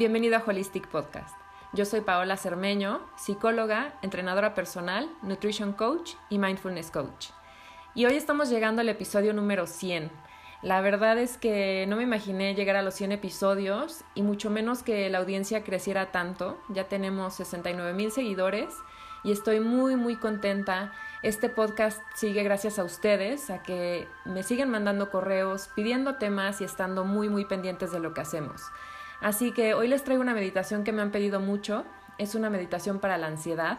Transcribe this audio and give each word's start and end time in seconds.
Bienvenido 0.00 0.38
a 0.38 0.42
Holistic 0.46 0.88
Podcast. 0.88 1.36
Yo 1.74 1.84
soy 1.84 2.00
Paola 2.00 2.38
Cermeño, 2.38 3.02
psicóloga, 3.18 3.98
entrenadora 4.00 4.54
personal, 4.54 5.10
nutrition 5.20 5.74
coach 5.74 6.12
y 6.30 6.38
mindfulness 6.38 6.90
coach. 6.90 7.26
Y 7.94 8.06
hoy 8.06 8.14
estamos 8.14 8.48
llegando 8.48 8.80
al 8.80 8.88
episodio 8.88 9.34
número 9.34 9.66
100. 9.66 10.10
La 10.62 10.80
verdad 10.80 11.18
es 11.18 11.36
que 11.36 11.84
no 11.86 11.96
me 11.96 12.04
imaginé 12.04 12.54
llegar 12.54 12.76
a 12.76 12.82
los 12.82 12.94
100 12.94 13.12
episodios 13.12 14.02
y 14.14 14.22
mucho 14.22 14.48
menos 14.48 14.82
que 14.82 15.10
la 15.10 15.18
audiencia 15.18 15.64
creciera 15.64 16.10
tanto. 16.10 16.58
Ya 16.70 16.84
tenemos 16.84 17.34
69 17.34 17.92
mil 17.92 18.10
seguidores 18.10 18.72
y 19.22 19.32
estoy 19.32 19.60
muy 19.60 19.96
muy 19.96 20.16
contenta. 20.16 20.94
Este 21.22 21.50
podcast 21.50 22.00
sigue 22.14 22.42
gracias 22.42 22.78
a 22.78 22.84
ustedes, 22.84 23.50
a 23.50 23.62
que 23.62 24.08
me 24.24 24.44
siguen 24.44 24.70
mandando 24.70 25.10
correos, 25.10 25.68
pidiendo 25.76 26.14
temas 26.14 26.62
y 26.62 26.64
estando 26.64 27.04
muy 27.04 27.28
muy 27.28 27.44
pendientes 27.44 27.92
de 27.92 28.00
lo 28.00 28.14
que 28.14 28.22
hacemos. 28.22 28.62
Así 29.20 29.52
que 29.52 29.74
hoy 29.74 29.88
les 29.88 30.02
traigo 30.02 30.22
una 30.22 30.34
meditación 30.34 30.82
que 30.82 30.92
me 30.92 31.02
han 31.02 31.10
pedido 31.10 31.40
mucho. 31.40 31.84
Es 32.18 32.34
una 32.34 32.50
meditación 32.50 33.00
para 33.00 33.18
la 33.18 33.26
ansiedad. 33.26 33.78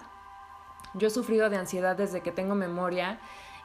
Yo 0.94 1.08
he 1.08 1.12
sufrido 1.12 1.50
de 1.50 1.58
ansiedad 1.58 1.96
desde 1.96 2.22
que 2.22 2.32
tengo 2.32 2.54
memoria 2.54 3.20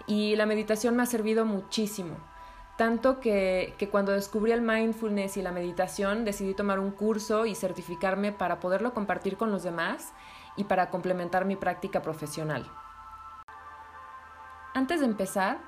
y 0.06 0.36
la 0.36 0.46
meditación 0.46 0.96
me 0.96 1.02
ha 1.02 1.06
servido 1.06 1.44
muchísimo. 1.44 2.16
Tanto 2.78 3.20
que, 3.20 3.74
que, 3.78 3.88
cuando 3.88 4.12
descubrí 4.12 4.52
el 4.52 4.60
mindfulness 4.60 5.36
y 5.36 5.42
la 5.42 5.50
meditación 5.50 6.24
decidí 6.24 6.54
tomar 6.54 6.78
un 6.78 6.90
curso 6.90 7.46
y 7.46 7.54
certificarme 7.54 8.32
para 8.32 8.60
poderlo 8.60 8.92
compartir 8.92 9.36
con 9.36 9.50
los 9.50 9.62
demás 9.62 10.12
y 10.56 10.64
para 10.64 10.90
complementar 10.90 11.46
mi 11.46 11.56
práctica 11.56 12.02
profesional. 12.02 12.70
Antes 14.74 15.00
de 15.00 15.06
empezar, 15.06 15.58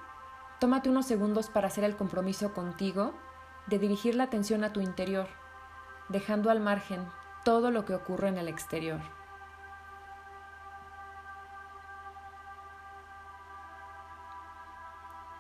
tómate 0.61 0.90
unos 0.90 1.06
segundos 1.06 1.48
para 1.48 1.68
hacer 1.68 1.84
el 1.84 1.96
compromiso 1.96 2.52
contigo 2.52 3.14
de 3.66 3.78
dirigir 3.78 4.14
la 4.14 4.24
atención 4.24 4.64
a 4.64 4.72
tu 4.72 4.80
interior 4.80 5.28
dejando 6.09 6.51
al 6.51 6.61
margen 6.61 7.06
todo 7.45 7.70
lo 7.70 7.84
que 7.84 7.95
ocurre 7.95 8.28
en 8.28 8.39
el 8.39 8.48
exterior. 8.48 9.01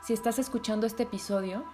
Si 0.02 0.14
estás 0.14 0.38
escuchando 0.38 0.86
este 0.86 1.02
episodio, 1.02 1.64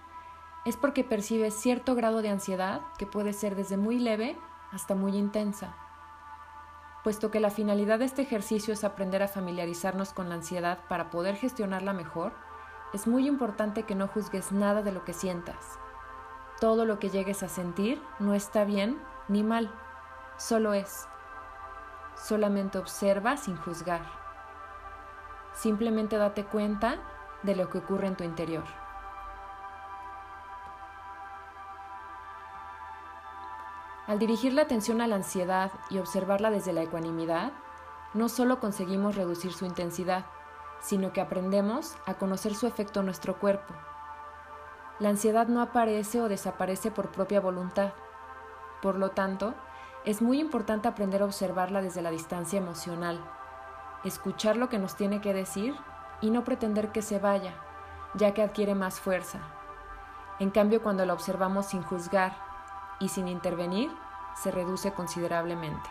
es 0.65 0.75
porque 0.75 1.03
percibes 1.03 1.53
cierto 1.53 1.95
grado 1.95 2.21
de 2.21 2.29
ansiedad 2.29 2.81
que 2.97 3.05
puede 3.05 3.31
ser 3.31 3.55
desde 3.55 3.77
muy 3.77 3.97
leve 3.99 4.37
hasta 4.71 4.95
muy 4.95 5.15
intensa. 5.15 5.75
Puesto 7.03 7.31
que 7.31 7.39
la 7.39 7.51
finalidad 7.51 7.99
de 7.99 8.05
este 8.05 8.23
ejercicio 8.23 8.73
es 8.73 8.83
aprender 8.83 9.21
a 9.23 9.27
familiarizarnos 9.27 10.11
con 10.11 10.27
la 10.27 10.35
ansiedad 10.35 10.79
para 10.89 11.11
poder 11.11 11.35
gestionarla 11.35 11.93
mejor, 11.93 12.33
es 12.93 13.07
muy 13.07 13.27
importante 13.27 13.83
que 13.83 13.95
no 13.95 14.07
juzgues 14.07 14.51
nada 14.51 14.81
de 14.81 14.91
lo 14.91 15.05
que 15.05 15.13
sientas 15.13 15.79
todo 16.59 16.85
lo 16.85 16.99
que 16.99 17.09
llegues 17.09 17.43
a 17.43 17.49
sentir 17.49 18.01
no 18.19 18.33
está 18.33 18.63
bien 18.63 19.01
ni 19.27 19.43
mal, 19.43 19.69
solo 20.37 20.73
es. 20.73 21.07
Solamente 22.15 22.77
observa 22.77 23.35
sin 23.35 23.57
juzgar. 23.57 24.03
Simplemente 25.53 26.17
date 26.17 26.45
cuenta 26.45 26.97
de 27.43 27.55
lo 27.55 27.69
que 27.69 27.79
ocurre 27.79 28.07
en 28.07 28.15
tu 28.15 28.23
interior. 28.23 28.63
Al 34.07 34.19
dirigir 34.19 34.53
la 34.53 34.61
atención 34.61 35.01
a 35.01 35.07
la 35.07 35.15
ansiedad 35.15 35.71
y 35.89 35.97
observarla 35.97 36.51
desde 36.51 36.73
la 36.73 36.83
ecuanimidad, 36.83 37.51
no 38.13 38.29
solo 38.29 38.59
conseguimos 38.59 39.15
reducir 39.15 39.51
su 39.51 39.65
intensidad, 39.65 40.25
sino 40.79 41.11
que 41.11 41.21
aprendemos 41.21 41.97
a 42.05 42.13
conocer 42.13 42.55
su 42.55 42.67
efecto 42.67 42.99
en 42.99 43.07
nuestro 43.07 43.39
cuerpo 43.39 43.73
la 44.99 45.09
ansiedad 45.09 45.47
no 45.47 45.61
aparece 45.61 46.21
o 46.21 46.29
desaparece 46.29 46.89
por 46.89 47.11
propia 47.11 47.41
voluntad. 47.41 47.91
Por 48.81 48.95
lo 48.95 49.11
tanto, 49.11 49.53
es 50.05 50.21
muy 50.21 50.39
importante 50.39 50.87
aprender 50.87 51.21
a 51.21 51.25
observarla 51.25 51.81
desde 51.81 52.01
la 52.01 52.11
distancia 52.11 52.59
emocional, 52.59 53.19
escuchar 54.03 54.55
lo 54.55 54.69
que 54.69 54.79
nos 54.79 54.95
tiene 54.95 55.19
que 55.19 55.33
decir 55.33 55.75
y 56.21 56.29
no 56.29 56.43
pretender 56.43 56.91
que 56.91 57.01
se 57.01 57.19
vaya, 57.19 57.53
ya 58.13 58.33
que 58.33 58.43
adquiere 58.43 58.75
más 58.75 58.99
fuerza. 58.99 59.39
En 60.39 60.49
cambio, 60.49 60.81
cuando 60.81 61.05
la 61.05 61.13
observamos 61.13 61.65
sin 61.65 61.81
juzgar 61.81 62.37
y 62.99 63.09
sin 63.09 63.27
intervenir, 63.27 63.91
se 64.35 64.51
reduce 64.51 64.93
considerablemente. 64.93 65.89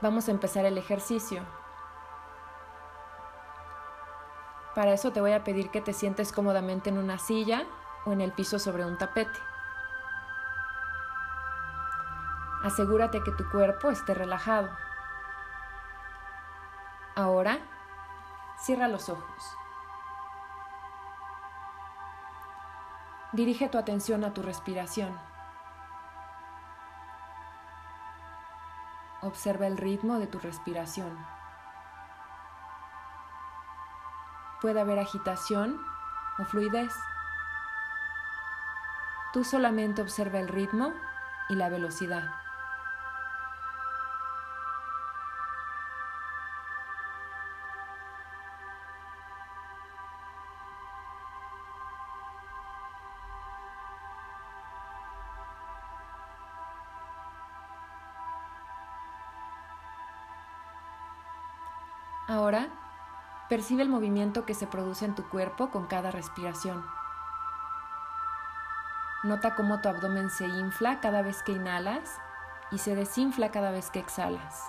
Vamos 0.00 0.28
a 0.28 0.32
empezar 0.32 0.66
el 0.66 0.78
ejercicio. 0.78 1.42
Para 4.74 4.92
eso 4.92 5.12
te 5.12 5.20
voy 5.20 5.32
a 5.32 5.44
pedir 5.44 5.70
que 5.70 5.80
te 5.80 5.92
sientes 5.92 6.32
cómodamente 6.32 6.90
en 6.90 6.98
una 6.98 7.18
silla 7.18 7.64
o 8.04 8.12
en 8.12 8.20
el 8.20 8.32
piso 8.32 8.58
sobre 8.58 8.84
un 8.84 8.98
tapete. 8.98 9.38
Asegúrate 12.64 13.22
que 13.22 13.30
tu 13.32 13.48
cuerpo 13.50 13.90
esté 13.90 14.14
relajado. 14.14 14.70
Ahora, 17.14 17.58
cierra 18.58 18.88
los 18.88 19.08
ojos. 19.08 19.56
Dirige 23.32 23.68
tu 23.68 23.78
atención 23.78 24.24
a 24.24 24.32
tu 24.32 24.42
respiración. 24.42 25.16
Observa 29.22 29.66
el 29.66 29.76
ritmo 29.76 30.18
de 30.18 30.26
tu 30.26 30.38
respiración. 30.38 31.16
Puede 34.64 34.80
haber 34.80 34.98
agitación 34.98 35.78
o 36.38 36.44
fluidez. 36.46 36.94
Tú 39.34 39.44
solamente 39.44 40.00
observa 40.00 40.40
el 40.40 40.48
ritmo 40.48 40.94
y 41.50 41.54
la 41.54 41.68
velocidad. 41.68 42.30
Ahora 62.26 62.83
Percibe 63.48 63.82
el 63.82 63.90
movimiento 63.90 64.46
que 64.46 64.54
se 64.54 64.66
produce 64.66 65.04
en 65.04 65.14
tu 65.14 65.28
cuerpo 65.28 65.70
con 65.70 65.86
cada 65.86 66.10
respiración. 66.10 66.84
Nota 69.22 69.54
cómo 69.54 69.80
tu 69.80 69.88
abdomen 69.88 70.30
se 70.30 70.46
infla 70.46 71.00
cada 71.00 71.22
vez 71.22 71.42
que 71.42 71.52
inhalas 71.52 72.18
y 72.70 72.78
se 72.78 72.94
desinfla 72.94 73.50
cada 73.50 73.70
vez 73.70 73.90
que 73.90 73.98
exhalas. 73.98 74.62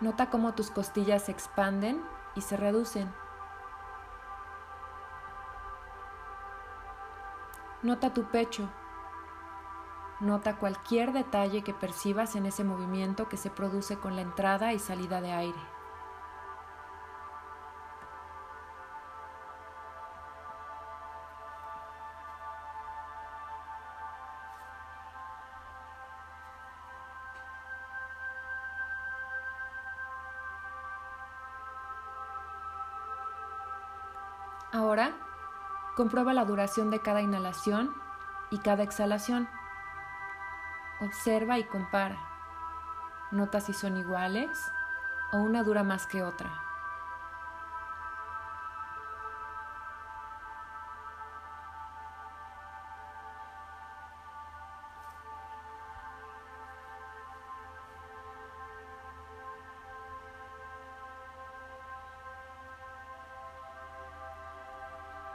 Nota 0.00 0.30
cómo 0.30 0.54
tus 0.54 0.70
costillas 0.70 1.24
se 1.24 1.32
expanden 1.32 2.04
y 2.34 2.42
se 2.42 2.56
reducen. 2.56 3.12
Nota 7.82 8.12
tu 8.12 8.24
pecho 8.24 8.68
Nota 10.20 10.56
cualquier 10.56 11.12
detalle 11.12 11.62
que 11.62 11.72
percibas 11.72 12.34
en 12.34 12.46
ese 12.46 12.64
movimiento 12.64 13.28
que 13.28 13.36
se 13.36 13.50
produce 13.50 13.98
con 13.98 14.16
la 14.16 14.22
entrada 14.22 14.72
y 14.72 14.80
salida 14.80 15.20
de 15.20 15.30
aire. 15.30 15.58
Ahora, 34.72 35.12
comprueba 35.96 36.34
la 36.34 36.44
duración 36.44 36.90
de 36.90 37.00
cada 37.00 37.22
inhalación 37.22 37.94
y 38.50 38.58
cada 38.58 38.82
exhalación. 38.82 39.48
Observa 41.00 41.58
y 41.58 41.64
compara. 41.64 42.18
Nota 43.30 43.60
si 43.60 43.72
son 43.72 43.96
iguales 43.96 44.50
o 45.32 45.36
una 45.36 45.62
dura 45.62 45.84
más 45.84 46.08
que 46.08 46.24
otra. 46.24 46.50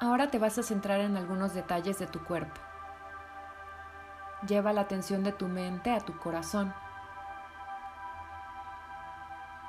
Ahora 0.01 0.29
te 0.29 0.39
vas 0.39 0.57
a 0.57 0.63
centrar 0.63 0.99
en 0.99 1.15
algunos 1.15 1.53
detalles 1.53 1.99
de 1.99 2.07
tu 2.07 2.21
cuerpo. 2.25 2.59
Lleva 4.47 4.73
la 4.73 4.81
atención 4.81 5.23
de 5.23 5.31
tu 5.31 5.47
mente 5.47 5.91
a 5.91 6.01
tu 6.01 6.17
corazón. 6.17 6.73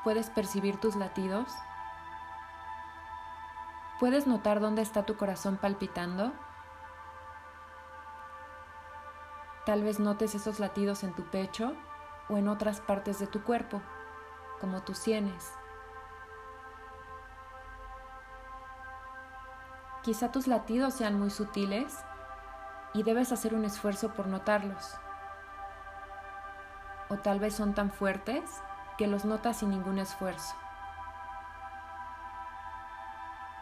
¿Puedes 0.03 0.31
percibir 0.31 0.81
tus 0.81 0.97
latidos? 0.97 1.49
¿Puedes 4.01 4.27
notar 4.27 4.61
dónde 4.61 4.83
está 4.83 5.05
tu 5.05 5.17
corazón 5.17 5.57
palpitando? 5.57 6.33
Tal 9.65 9.83
vez 9.83 10.01
notes 10.01 10.35
esos 10.35 10.59
latidos 10.59 11.05
en 11.05 11.15
tu 11.15 11.23
pecho 11.25 11.75
o 12.29 12.37
en 12.37 12.49
otras 12.49 12.81
partes 12.81 13.19
de 13.21 13.27
tu 13.27 13.45
cuerpo, 13.45 13.81
como 14.61 14.83
tus 14.83 14.99
sienes. 14.99 15.53
Quizá 20.03 20.33
tus 20.33 20.49
latidos 20.49 20.95
sean 20.95 21.19
muy 21.19 21.31
sutiles 21.31 21.97
y 22.95 23.03
debes 23.03 23.33
hacer 23.33 23.55
un 23.55 23.65
esfuerzo 23.65 24.15
por 24.15 24.29
notarlos. 24.29 24.97
O 27.11 27.17
tal 27.17 27.41
vez 27.41 27.55
son 27.55 27.75
tan 27.75 27.91
fuertes 27.91 28.63
que 28.97 29.09
los 29.09 29.25
notas 29.25 29.59
sin 29.59 29.71
ningún 29.71 29.99
esfuerzo. 29.99 30.55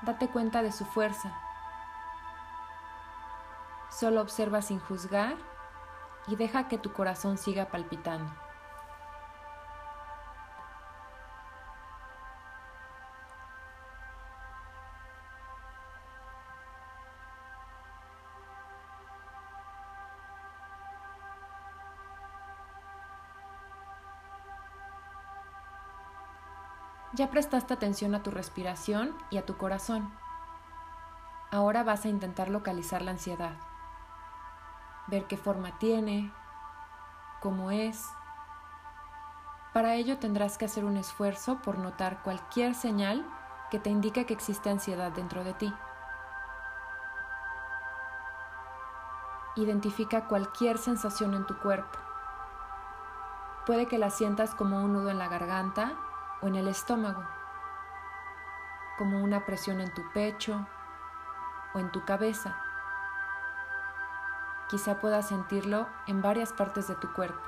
Date 0.03 0.29
cuenta 0.29 0.63
de 0.63 0.71
su 0.71 0.85
fuerza. 0.85 1.33
Solo 3.89 4.21
observa 4.21 4.63
sin 4.63 4.79
juzgar 4.81 5.37
y 6.27 6.37
deja 6.37 6.69
que 6.69 6.79
tu 6.79 6.93
corazón 6.93 7.39
siga 7.39 7.67
palpitando. 7.67 8.31
Ya 27.15 27.31
prestaste 27.31 27.75
atención 27.75 28.15
a 28.15 28.23
tu 28.23 28.31
respiración 28.31 29.17
y 29.31 29.39
a 29.39 29.47
tu 29.47 29.57
corazón. 29.57 30.13
Ahora 31.51 31.83
vas 31.83 32.05
a 32.05 32.09
intentar 32.09 32.49
localizar 32.49 33.03
la 33.03 33.11
ansiedad 33.11 33.53
ver 35.07 35.27
qué 35.27 35.37
forma 35.37 35.79
tiene, 35.79 36.33
cómo 37.41 37.71
es. 37.71 38.09
Para 39.73 39.95
ello 39.95 40.19
tendrás 40.19 40.59
que 40.59 40.67
hacer 40.67 40.85
un 40.85 40.97
esfuerzo 40.97 41.61
por 41.63 41.79
notar 41.79 42.23
cualquier 42.23 42.75
señal 42.75 43.27
que 43.71 43.79
te 43.79 43.91
indique 43.91 44.27
que 44.27 44.35
existe 44.35 44.71
ansiedad 44.71 45.13
dentro 45.13 45.45
de 45.45 45.55
ti. 45.55 45.75
Identifica 49.57 50.29
cualquier 50.29 50.79
sensación 50.79 51.35
en 51.35 51.47
tu 51.47 51.59
cuerpo. 51.59 51.99
Puede 53.67 53.87
que 53.87 53.99
la 53.99 54.11
sientas 54.11 54.55
como 54.55 54.83
un 54.83 54.93
nudo 54.93 55.11
en 55.11 55.19
la 55.19 55.29
garganta 55.29 55.93
o 56.43 56.47
en 56.47 56.57
el 56.57 56.69
estómago, 56.69 57.25
como 58.99 59.23
una 59.23 59.47
presión 59.47 59.81
en 59.81 59.93
tu 59.95 60.03
pecho 60.13 60.67
o 61.75 61.79
en 61.79 61.91
tu 61.91 62.05
cabeza 62.05 62.55
quizá 64.73 64.99
puedas 65.01 65.29
sentirlo 65.29 65.87
en 66.07 66.23
varias 66.23 66.51
partes 66.55 66.89
de 66.89 66.95
tu 66.95 67.13
cuerpo. 67.13 67.43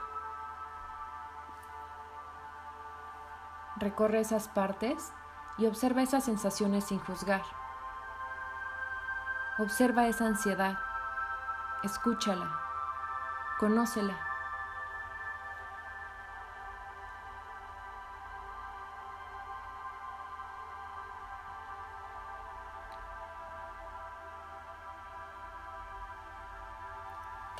Recorre 3.77 4.21
esas 4.21 4.47
partes 4.47 5.11
y 5.57 5.65
observa 5.65 6.03
esas 6.03 6.23
sensaciones 6.23 6.85
sin 6.85 6.99
juzgar. 6.99 7.41
Observa 9.59 10.07
esa 10.07 10.27
ansiedad, 10.27 10.79
escúchala, 11.83 12.51
conócela. 13.59 14.24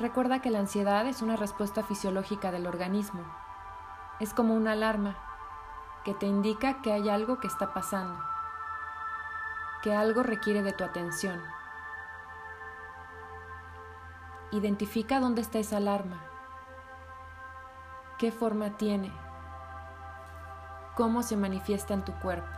Recuerda 0.05 0.39
que 0.39 0.51
la 0.51 0.59
ansiedad 0.59 1.07
es 1.07 1.23
una 1.23 1.35
respuesta 1.35 1.81
fisiológica 1.81 2.51
del 2.51 2.67
organismo. 2.67 3.23
Es 4.19 4.35
como 4.35 4.53
una 4.53 4.73
alarma 4.73 5.17
que 6.03 6.13
te 6.13 6.27
indica 6.27 6.83
que 6.83 6.93
hay 6.93 7.09
algo 7.09 7.39
que 7.39 7.47
está 7.47 7.73
pasando, 7.73 8.23
que 9.81 9.95
algo 9.95 10.21
requiere 10.21 10.61
de 10.61 10.73
tu 10.73 10.83
atención. 10.83 11.41
Identifica 14.51 15.19
dónde 15.19 15.41
está 15.41 15.57
esa 15.57 15.77
alarma, 15.77 16.21
qué 18.19 18.31
forma 18.31 18.77
tiene, 18.77 19.11
cómo 20.93 21.23
se 21.23 21.35
manifiesta 21.35 21.95
en 21.95 22.05
tu 22.05 22.13
cuerpo. 22.19 22.54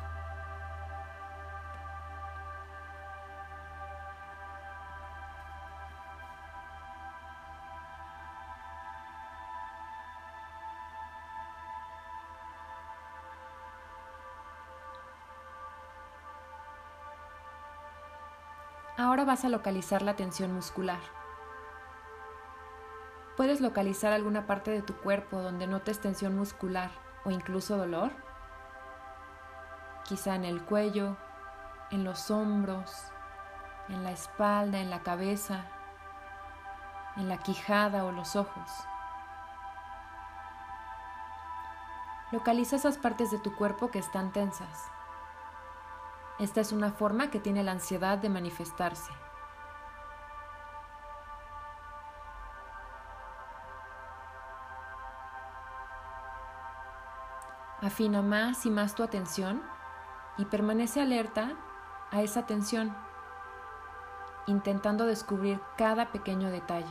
Ahora 18.97 19.25
vas 19.25 19.45
a 19.45 19.49
localizar 19.49 20.01
la 20.01 20.15
tensión 20.15 20.51
muscular. 20.51 20.99
¿Puedes 23.35 23.61
localizar 23.61 24.11
alguna 24.11 24.47
parte 24.47 24.71
de 24.71 24.81
tu 24.81 24.95
cuerpo 24.95 25.39
donde 25.39 25.67
notes 25.67 26.01
tensión 26.01 26.35
muscular 26.35 26.89
o 27.23 27.29
incluso 27.29 27.77
dolor? 27.77 28.09
Quizá 30.03 30.33
en 30.33 30.45
el 30.45 30.63
cuello, 30.63 31.15
en 31.91 32.03
los 32.03 32.31
hombros, 32.31 33.11
en 33.87 34.03
la 34.03 34.09
espalda, 34.09 34.79
en 34.79 34.89
la 34.89 35.03
cabeza, 35.03 35.65
en 37.17 37.29
la 37.29 37.37
quijada 37.37 38.03
o 38.03 38.11
los 38.11 38.35
ojos. 38.35 38.71
Localiza 42.31 42.77
esas 42.77 42.97
partes 42.97 43.29
de 43.29 43.37
tu 43.37 43.55
cuerpo 43.55 43.91
que 43.91 43.99
están 43.99 44.31
tensas. 44.31 44.96
Esta 46.39 46.61
es 46.61 46.71
una 46.71 46.91
forma 46.91 47.31
que 47.31 47.39
tiene 47.39 47.63
la 47.63 47.71
ansiedad 47.71 48.19
de 48.19 48.29
manifestarse. 48.29 49.11
Afina 57.81 58.21
más 58.21 58.65
y 58.65 58.69
más 58.69 58.93
tu 58.93 59.03
atención 59.03 59.63
y 60.37 60.45
permanece 60.45 61.01
alerta 61.01 61.53
a 62.11 62.21
esa 62.21 62.45
tensión, 62.45 62.95
intentando 64.45 65.05
descubrir 65.05 65.59
cada 65.75 66.11
pequeño 66.11 66.49
detalle. 66.51 66.85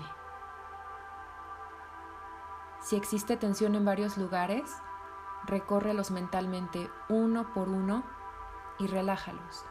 Si 2.81 2.97
existe 2.97 3.37
tensión 3.37 3.75
en 3.77 3.85
varios 3.85 4.17
lugares, 4.17 4.77
recórrelos 5.45 6.11
mentalmente 6.11 6.91
uno 7.09 7.53
por 7.53 7.69
uno 7.69 8.05
y 8.79 8.87
relájalos. 8.87 9.65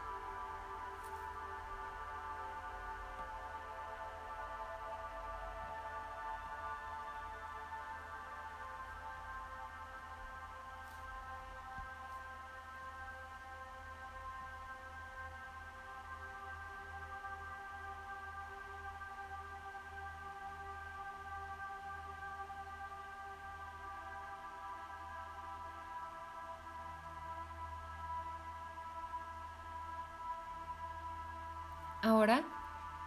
Ahora, 32.06 32.44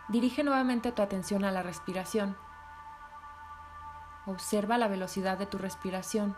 dirige 0.09 0.43
nuevamente 0.43 0.91
tu 0.91 1.01
atención 1.01 1.45
a 1.45 1.53
la 1.53 1.63
respiración. 1.63 2.35
Observa 4.25 4.77
la 4.77 4.89
velocidad 4.89 5.37
de 5.37 5.45
tu 5.45 5.57
respiración. 5.57 6.35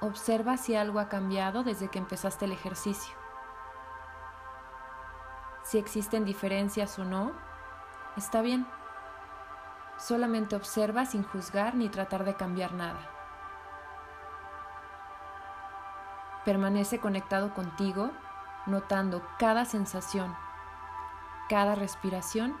Observa 0.00 0.56
si 0.56 0.74
algo 0.74 1.00
ha 1.00 1.10
cambiado 1.10 1.64
desde 1.64 1.88
que 1.88 1.98
empezaste 1.98 2.46
el 2.46 2.52
ejercicio. 2.52 3.14
Si 5.64 5.76
existen 5.76 6.24
diferencias 6.24 6.98
o 6.98 7.04
no, 7.04 7.32
está 8.16 8.40
bien. 8.40 8.66
Solamente 9.98 10.56
observa 10.56 11.04
sin 11.04 11.24
juzgar 11.24 11.74
ni 11.74 11.90
tratar 11.90 12.24
de 12.24 12.36
cambiar 12.36 12.72
nada. 12.72 13.00
Permanece 16.46 17.00
conectado 17.00 17.52
contigo, 17.52 18.12
notando 18.64 19.22
cada 19.38 19.66
sensación 19.66 20.34
cada 21.48 21.74
respiración 21.74 22.56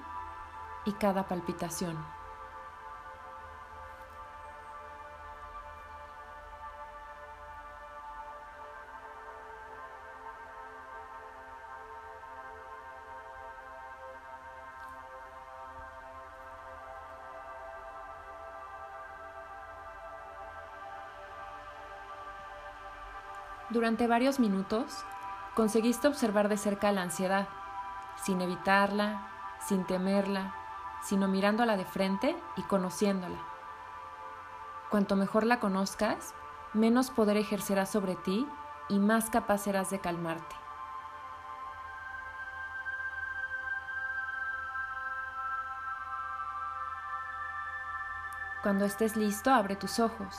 y 0.84 0.92
cada 0.92 1.28
palpitación. 1.28 1.96
Durante 23.70 24.06
varios 24.06 24.40
minutos, 24.40 25.04
conseguiste 25.54 26.08
observar 26.08 26.48
de 26.48 26.56
cerca 26.56 26.90
la 26.90 27.02
ansiedad, 27.02 27.48
sin 28.22 28.40
evitarla, 28.40 29.28
sin 29.66 29.84
temerla, 29.84 30.54
sino 31.02 31.28
mirándola 31.28 31.76
de 31.76 31.84
frente 31.84 32.36
y 32.56 32.62
conociéndola. 32.62 33.38
Cuanto 34.90 35.16
mejor 35.16 35.44
la 35.44 35.60
conozcas, 35.60 36.34
menos 36.72 37.10
poder 37.10 37.36
ejercerás 37.36 37.90
sobre 37.90 38.16
ti 38.16 38.48
y 38.88 38.98
más 38.98 39.30
capaz 39.30 39.58
serás 39.58 39.90
de 39.90 40.00
calmarte. 40.00 40.56
Cuando 48.62 48.84
estés 48.84 49.16
listo, 49.16 49.50
abre 49.50 49.76
tus 49.76 50.00
ojos. 50.00 50.36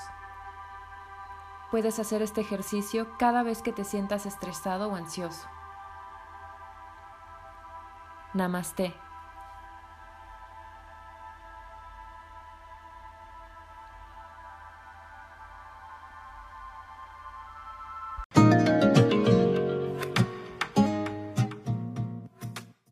Puedes 1.72 2.00
hacer 2.00 2.22
este 2.22 2.42
ejercicio 2.42 3.08
cada 3.18 3.44
vez 3.44 3.62
que 3.62 3.72
te 3.72 3.84
sientas 3.84 4.26
estresado 4.26 4.90
o 4.90 4.96
ansioso. 4.96 5.48
Namaste. 8.34 8.94